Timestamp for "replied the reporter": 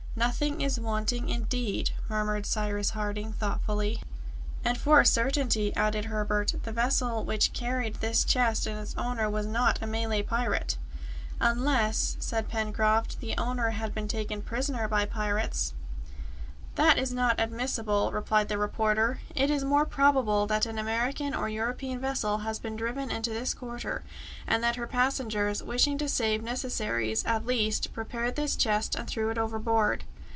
18.13-19.19